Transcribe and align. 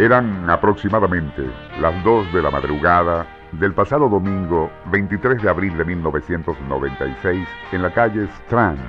Eran 0.00 0.48
aproximadamente 0.48 1.44
las 1.78 2.02
2 2.02 2.32
de 2.32 2.40
la 2.40 2.50
madrugada 2.50 3.26
del 3.52 3.74
pasado 3.74 4.08
domingo 4.08 4.70
23 4.86 5.42
de 5.42 5.50
abril 5.50 5.76
de 5.76 5.84
1996 5.84 7.46
en 7.72 7.82
la 7.82 7.92
calle 7.92 8.24
Strand, 8.24 8.80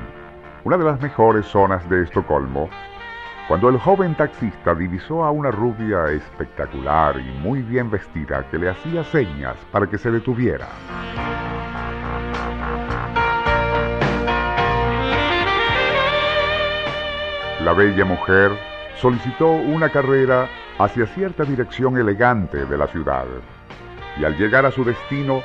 una 0.63 0.77
de 0.77 0.85
las 0.85 1.01
mejores 1.01 1.45
zonas 1.47 1.87
de 1.89 2.03
Estocolmo, 2.03 2.69
cuando 3.51 3.67
el 3.67 3.79
joven 3.79 4.15
taxista 4.15 4.73
divisó 4.73 5.25
a 5.25 5.31
una 5.31 5.51
rubia 5.51 6.09
espectacular 6.09 7.19
y 7.19 7.37
muy 7.39 7.61
bien 7.61 7.91
vestida 7.91 8.49
que 8.49 8.57
le 8.57 8.69
hacía 8.69 9.03
señas 9.03 9.57
para 9.73 9.87
que 9.87 9.97
se 9.97 10.09
detuviera. 10.09 10.69
La 17.61 17.73
bella 17.73 18.05
mujer 18.05 18.53
solicitó 18.95 19.51
una 19.51 19.89
carrera 19.89 20.47
hacia 20.79 21.05
cierta 21.07 21.43
dirección 21.43 21.97
elegante 21.97 22.65
de 22.65 22.77
la 22.77 22.87
ciudad. 22.87 23.25
Y 24.17 24.23
al 24.23 24.37
llegar 24.37 24.65
a 24.65 24.71
su 24.71 24.85
destino, 24.85 25.43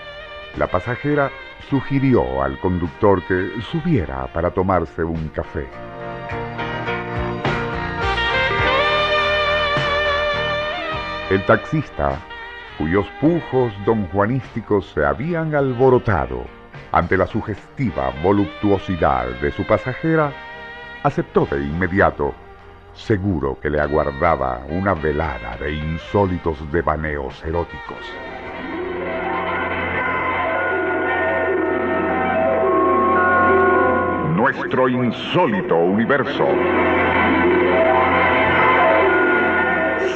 la 0.56 0.68
pasajera 0.68 1.32
sugirió 1.68 2.40
al 2.40 2.56
conductor 2.60 3.20
que 3.26 3.60
subiera 3.62 4.32
para 4.32 4.52
tomarse 4.52 5.02
un 5.02 5.26
café. 5.30 5.66
El 11.28 11.44
taxista, 11.44 12.20
cuyos 12.78 13.04
pujos 13.20 13.72
don 13.84 14.06
Juanísticos 14.08 14.86
se 14.92 15.04
habían 15.04 15.56
alborotado 15.56 16.44
ante 16.92 17.16
la 17.16 17.26
sugestiva 17.26 18.12
voluptuosidad 18.22 19.26
de 19.40 19.50
su 19.50 19.66
pasajera, 19.66 20.32
aceptó 21.02 21.44
de 21.46 21.64
inmediato 21.64 22.32
seguro 22.94 23.58
que 23.60 23.70
le 23.70 23.80
aguardaba 23.80 24.60
una 24.68 24.94
velada 24.94 25.56
de 25.56 25.72
insólitos 25.72 26.58
devaneos 26.70 27.44
eróticos. 27.44 28.06
Nuestro 34.36 34.88
insólito 34.88 35.74
universo. 35.74 36.46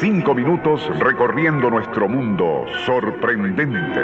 Cinco 0.00 0.34
minutos 0.34 0.90
recorriendo 0.98 1.68
nuestro 1.68 2.08
mundo 2.08 2.64
sorprendente. 2.86 4.00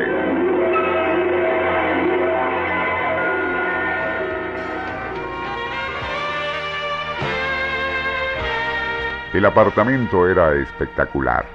El 9.32 9.46
apartamento 9.46 10.28
era 10.28 10.52
espectacular. 10.56 11.46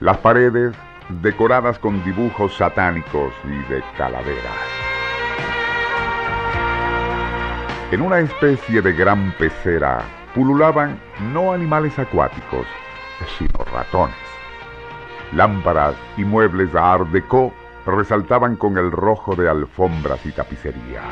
Las 0.00 0.16
paredes 0.16 0.74
decoradas 1.22 1.78
con 1.78 2.02
dibujos 2.02 2.56
satánicos 2.56 3.32
y 3.44 3.72
de 3.72 3.84
calaveras. 3.96 4.66
En 7.92 8.02
una 8.02 8.18
especie 8.18 8.82
de 8.82 8.92
gran 8.94 9.30
pecera 9.38 10.00
pululaban 10.34 10.98
no 11.32 11.52
animales 11.52 11.96
acuáticos, 12.00 12.66
sino 13.38 13.64
ratones. 13.72 14.16
Lámparas 15.32 15.96
y 16.16 16.24
muebles 16.24 16.74
Art 16.74 17.08
Deco 17.08 17.52
resaltaban 17.86 18.56
con 18.56 18.78
el 18.78 18.90
rojo 18.90 19.34
de 19.34 19.48
alfombras 19.48 20.24
y 20.24 20.32
tapicería. 20.32 21.02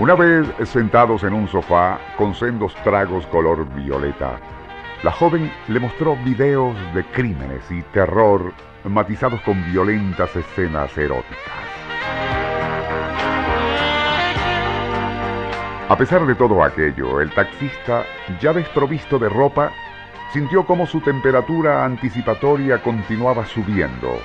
Una 0.00 0.14
vez 0.14 0.46
sentados 0.68 1.24
en 1.24 1.32
un 1.32 1.48
sofá 1.48 1.98
con 2.16 2.34
sendos 2.34 2.74
tragos 2.84 3.26
color 3.26 3.66
violeta, 3.74 4.38
la 5.02 5.10
joven 5.10 5.50
le 5.68 5.80
mostró 5.80 6.16
videos 6.16 6.76
de 6.94 7.04
crímenes 7.04 7.68
y 7.70 7.82
terror 7.82 8.52
matizados 8.84 9.40
con 9.42 9.64
violentas 9.72 10.34
escenas 10.36 10.96
eróticas. 10.96 11.87
A 15.88 15.96
pesar 15.96 16.26
de 16.26 16.34
todo 16.34 16.62
aquello, 16.62 17.22
el 17.22 17.30
taxista, 17.30 18.04
ya 18.42 18.52
desprovisto 18.52 19.18
de 19.18 19.30
ropa, 19.30 19.72
sintió 20.34 20.66
como 20.66 20.86
su 20.86 21.00
temperatura 21.00 21.82
anticipatoria 21.82 22.82
continuaba 22.82 23.46
subiendo, 23.46 24.18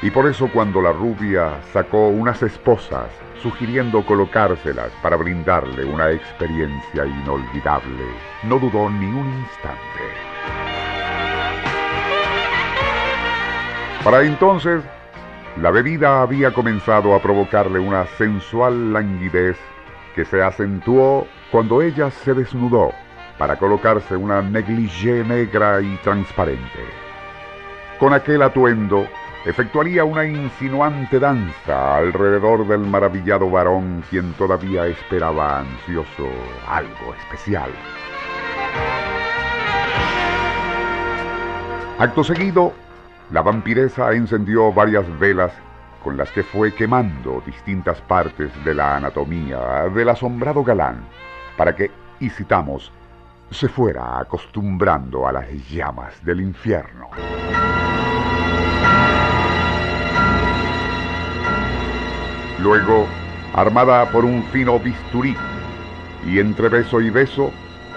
y 0.00 0.10
por 0.10 0.26
eso 0.26 0.48
cuando 0.50 0.80
la 0.80 0.90
rubia 0.90 1.60
sacó 1.70 2.08
unas 2.08 2.42
esposas 2.42 3.10
sugiriendo 3.42 4.06
colocárselas 4.06 4.90
para 5.02 5.16
brindarle 5.16 5.84
una 5.84 6.10
experiencia 6.12 7.04
inolvidable. 7.04 8.06
No 8.44 8.58
dudó 8.58 8.88
ni 8.88 9.04
un 9.04 9.28
instante. 9.28 9.78
Para 14.02 14.22
entonces, 14.22 14.82
la 15.60 15.70
bebida 15.70 16.22
había 16.22 16.54
comenzado 16.54 17.14
a 17.14 17.20
provocarle 17.20 17.78
una 17.78 18.06
sensual 18.16 18.94
languidez 18.94 19.58
que 20.14 20.24
se 20.24 20.42
acentuó 20.42 21.26
cuando 21.50 21.82
ella 21.82 22.10
se 22.10 22.34
desnudó 22.34 22.92
para 23.38 23.56
colocarse 23.56 24.16
una 24.16 24.42
negligé 24.42 25.24
negra 25.24 25.80
y 25.80 25.96
transparente. 25.96 26.80
Con 27.98 28.12
aquel 28.12 28.42
atuendo, 28.42 29.06
efectuaría 29.44 30.04
una 30.04 30.24
insinuante 30.24 31.18
danza 31.18 31.96
alrededor 31.96 32.66
del 32.66 32.80
maravillado 32.80 33.50
varón 33.50 34.04
quien 34.10 34.32
todavía 34.34 34.86
esperaba 34.86 35.60
ansioso 35.60 36.28
algo 36.68 37.14
especial. 37.20 37.70
Acto 41.98 42.24
seguido, 42.24 42.72
la 43.30 43.42
vampiresa 43.42 44.12
encendió 44.12 44.72
varias 44.72 45.06
velas 45.18 45.52
con 46.02 46.16
las 46.16 46.30
que 46.30 46.42
fue 46.42 46.74
quemando 46.74 47.42
distintas 47.46 48.00
partes 48.02 48.50
de 48.64 48.74
la 48.74 48.96
anatomía 48.96 49.88
del 49.88 50.08
asombrado 50.08 50.62
galán 50.64 51.04
para 51.56 51.74
que, 51.74 51.90
y 52.20 52.28
citamos, 52.30 52.92
se 53.50 53.68
fuera 53.68 54.18
acostumbrando 54.18 55.26
a 55.26 55.32
las 55.32 55.48
llamas 55.68 56.24
del 56.24 56.40
infierno. 56.40 57.10
Luego, 62.58 63.06
armada 63.54 64.10
por 64.10 64.24
un 64.24 64.42
fino 64.44 64.78
bisturí, 64.78 65.36
y 66.26 66.38
entre 66.38 66.68
beso 66.68 67.00
y 67.00 67.10
beso, 67.10 67.50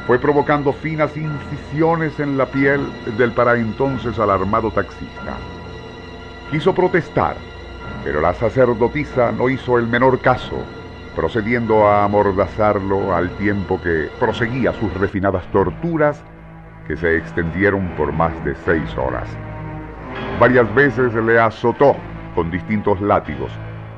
fue 0.08 0.20
provocando 0.20 0.74
finas 0.74 1.16
incisiones 1.16 2.20
en 2.20 2.38
la 2.38 2.46
piel 2.48 2.82
del 3.18 3.32
para 3.32 3.56
entonces 3.56 4.20
alarmado 4.20 4.72
taxista. 4.72 5.38
Quiso 6.52 6.74
protestar, 6.74 7.36
pero 8.04 8.22
la 8.22 8.34
sacerdotisa 8.34 9.32
no 9.32 9.50
hizo 9.50 9.78
el 9.78 9.88
menor 9.88 10.20
caso, 10.20 10.58
procediendo 11.16 11.88
a 11.88 12.04
amordazarlo 12.04 13.16
al 13.16 13.30
tiempo 13.38 13.80
que 13.82 14.10
proseguía 14.20 14.74
sus 14.74 14.94
refinadas 14.96 15.46
torturas 15.52 16.24
que 16.88 16.98
se 16.98 17.18
extendieron 17.18 17.88
por 17.98 18.12
más 18.12 18.32
de 18.46 18.56
seis 18.66 18.96
horas. 18.98 19.28
Varias 20.40 20.74
veces 20.76 21.14
le 21.14 21.40
azotó 21.40 21.96
con 22.36 22.52
distintos 22.52 23.00
látigos, 23.02 23.52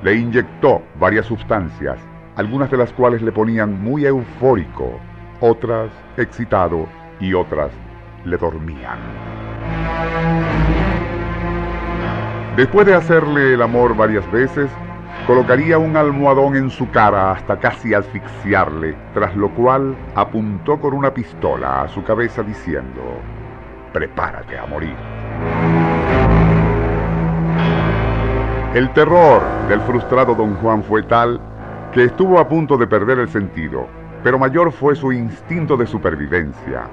le 0.03 0.15
inyectó 0.15 0.81
varias 0.99 1.25
sustancias, 1.25 1.99
algunas 2.35 2.69
de 2.69 2.77
las 2.77 2.93
cuales 2.93 3.21
le 3.21 3.31
ponían 3.31 3.81
muy 3.81 4.05
eufórico, 4.05 4.99
otras 5.41 5.89
excitado 6.17 6.87
y 7.19 7.33
otras 7.33 7.71
le 8.23 8.37
dormían. 8.37 8.99
Después 12.57 12.87
de 12.87 12.95
hacerle 12.95 13.53
el 13.53 13.61
amor 13.61 13.95
varias 13.95 14.29
veces, 14.31 14.67
colocaría 15.27 15.77
un 15.77 15.95
almohadón 15.95 16.55
en 16.55 16.71
su 16.71 16.89
cara 16.89 17.33
hasta 17.33 17.59
casi 17.59 17.93
asfixiarle, 17.93 18.95
tras 19.13 19.35
lo 19.35 19.53
cual 19.53 19.95
apuntó 20.15 20.79
con 20.79 20.95
una 20.95 21.13
pistola 21.13 21.83
a 21.83 21.87
su 21.87 22.03
cabeza 22.03 22.41
diciendo, 22.41 23.21
prepárate 23.93 24.57
a 24.57 24.65
morir. 24.65 24.95
El 28.73 28.91
terror 28.93 29.43
del 29.69 29.81
frustrado 29.81 30.33
don 30.33 30.55
Juan 30.55 30.83
fue 30.83 31.03
tal 31.03 31.39
que 31.93 32.05
estuvo 32.05 32.39
a 32.39 32.47
punto 32.49 32.75
de 32.75 32.87
perder 32.87 33.19
el 33.19 33.29
sentido, 33.29 33.85
pero 34.23 34.39
mayor 34.39 34.71
fue 34.71 34.95
su 34.95 35.11
instinto 35.11 35.77
de 35.77 35.85
supervivencia, 35.85 36.87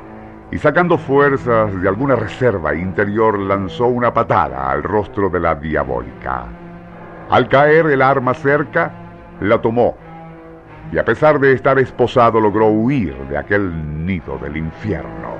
y 0.54 0.58
sacando 0.58 0.96
fuerzas 0.96 1.82
de 1.82 1.88
alguna 1.88 2.14
reserva 2.14 2.76
interior 2.76 3.36
lanzó 3.40 3.88
una 3.88 4.14
patada 4.14 4.70
al 4.70 4.84
rostro 4.84 5.28
de 5.28 5.40
la 5.40 5.56
diabólica. 5.56 6.44
Al 7.28 7.48
caer 7.48 7.86
el 7.86 8.00
arma 8.00 8.34
cerca, 8.34 8.92
la 9.40 9.60
tomó 9.60 9.96
y 10.92 10.98
a 10.98 11.04
pesar 11.04 11.40
de 11.40 11.54
estar 11.54 11.76
esposado 11.80 12.38
logró 12.38 12.68
huir 12.68 13.16
de 13.28 13.36
aquel 13.36 14.06
nido 14.06 14.38
del 14.38 14.56
infierno. 14.56 15.34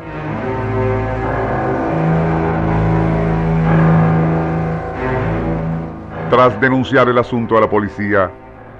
Tras 6.28 6.60
denunciar 6.60 7.08
el 7.08 7.18
asunto 7.18 7.56
a 7.56 7.60
la 7.60 7.70
policía, 7.70 8.32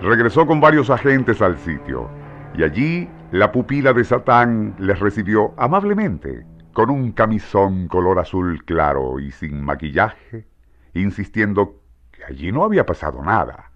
regresó 0.02 0.44
con 0.48 0.60
varios 0.60 0.90
agentes 0.90 1.40
al 1.40 1.56
sitio 1.58 2.08
y 2.56 2.64
allí 2.64 3.08
la 3.34 3.50
pupila 3.50 3.92
de 3.92 4.04
Satán 4.04 4.76
les 4.78 5.00
recibió 5.00 5.54
amablemente 5.56 6.46
con 6.72 6.88
un 6.88 7.10
camisón 7.10 7.88
color 7.88 8.20
azul 8.20 8.64
claro 8.64 9.18
y 9.18 9.32
sin 9.32 9.60
maquillaje, 9.60 10.46
insistiendo 10.92 11.80
allí 12.28 12.52
no 12.52 12.62
había 12.62 12.86
pasado 12.86 13.24
nada. 13.24 13.72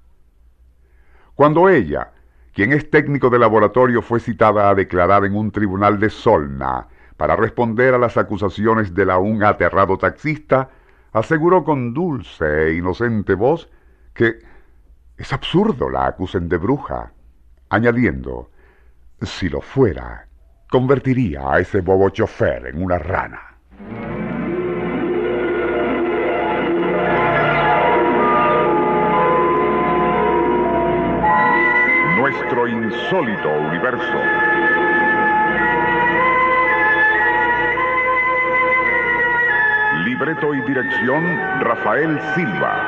Cuando 1.35 1.69
ella, 1.69 2.13
quien 2.55 2.73
es 2.73 2.89
técnico 2.89 3.31
de 3.31 3.41
laboratorio, 3.41 4.01
fue 4.01 4.21
citada 4.21 4.71
a 4.71 4.77
declarar 4.77 5.25
en 5.25 5.35
un 5.35 5.51
tribunal 5.51 5.99
de 5.99 6.11
Solna 6.11 6.87
para 7.17 7.35
responder 7.35 7.95
a 7.95 7.99
las 7.99 8.17
acusaciones 8.17 8.95
de 8.95 9.07
la 9.07 9.19
un 9.19 9.43
aterrado 9.43 9.99
taxista, 9.99 10.71
aseguró 11.13 11.65
con 11.65 11.95
dulce 11.95 12.69
e 12.69 12.75
inocente 12.75 13.35
voz 13.35 13.69
que 14.15 14.39
es 15.17 15.33
absurdo 15.33 15.91
la 15.91 16.07
acusen 16.07 16.49
de 16.49 16.59
bruja, 16.59 17.11
añadiendo, 17.71 18.51
si 19.23 19.49
lo 19.49 19.61
fuera, 19.61 20.27
convertiría 20.71 21.53
a 21.53 21.61
ese 21.61 21.81
bobo 21.81 22.11
chofer 22.11 22.67
en 22.67 22.83
una 22.83 22.99
rana. 22.99 23.49
nuestro 32.19 32.67
insólito 32.67 33.49
universo. 33.49 34.19
Libreto 40.05 40.55
y 40.55 40.61
dirección 40.63 41.25
Rafael 41.61 42.21
Silva. 42.35 42.88